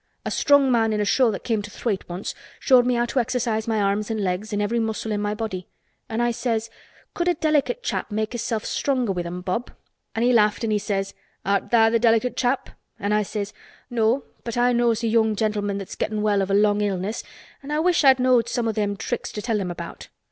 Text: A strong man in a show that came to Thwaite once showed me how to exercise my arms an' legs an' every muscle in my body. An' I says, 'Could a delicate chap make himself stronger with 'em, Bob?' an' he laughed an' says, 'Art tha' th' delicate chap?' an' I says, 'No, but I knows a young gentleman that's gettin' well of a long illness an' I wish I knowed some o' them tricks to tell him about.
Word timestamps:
A 0.25 0.31
strong 0.31 0.71
man 0.71 0.93
in 0.93 0.99
a 0.99 1.05
show 1.05 1.29
that 1.29 1.43
came 1.43 1.61
to 1.61 1.69
Thwaite 1.69 2.09
once 2.09 2.33
showed 2.59 2.87
me 2.87 2.95
how 2.95 3.05
to 3.05 3.19
exercise 3.19 3.67
my 3.67 3.79
arms 3.79 4.09
an' 4.09 4.17
legs 4.17 4.51
an' 4.51 4.59
every 4.59 4.79
muscle 4.79 5.11
in 5.11 5.21
my 5.21 5.35
body. 5.35 5.67
An' 6.09 6.21
I 6.21 6.31
says, 6.31 6.71
'Could 7.13 7.27
a 7.27 7.35
delicate 7.35 7.83
chap 7.83 8.09
make 8.09 8.31
himself 8.33 8.65
stronger 8.65 9.11
with 9.11 9.27
'em, 9.27 9.41
Bob?' 9.41 9.69
an' 10.15 10.23
he 10.23 10.33
laughed 10.33 10.63
an' 10.63 10.79
says, 10.79 11.13
'Art 11.45 11.69
tha' 11.69 11.91
th' 11.91 12.01
delicate 12.01 12.35
chap?' 12.35 12.71
an' 12.99 13.13
I 13.13 13.21
says, 13.21 13.53
'No, 13.91 14.23
but 14.43 14.57
I 14.57 14.73
knows 14.73 15.03
a 15.03 15.07
young 15.07 15.35
gentleman 15.35 15.77
that's 15.77 15.93
gettin' 15.95 16.23
well 16.23 16.41
of 16.41 16.49
a 16.49 16.55
long 16.55 16.81
illness 16.81 17.23
an' 17.61 17.69
I 17.69 17.77
wish 17.79 18.03
I 18.03 18.15
knowed 18.17 18.49
some 18.49 18.67
o' 18.67 18.71
them 18.71 18.97
tricks 18.97 19.31
to 19.33 19.41
tell 19.43 19.59
him 19.59 19.69
about. 19.69 20.07